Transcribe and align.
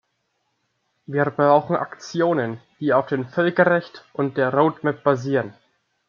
Wir 1.05 1.25
brauchen 1.25 1.75
Aktionen, 1.75 2.59
die 2.79 2.91
auf 2.91 3.05
dem 3.05 3.27
Völkerrecht 3.27 4.03
und 4.13 4.35
der 4.35 4.51
Roadmap 4.51 5.03
basieren. 5.03 5.53